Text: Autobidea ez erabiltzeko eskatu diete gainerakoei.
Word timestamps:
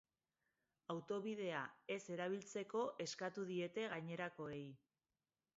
Autobidea 0.93 1.59
ez 1.97 2.01
erabiltzeko 2.15 2.83
eskatu 3.07 3.47
diete 3.53 3.87
gainerakoei. 3.95 4.63